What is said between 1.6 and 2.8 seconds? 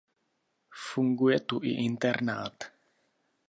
i internát.